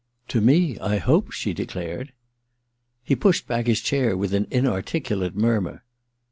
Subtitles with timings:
[0.25, 2.11] ^ To me— I hope,' she declared.
[3.03, 5.83] He pushed lus chair back with an articulate murmur.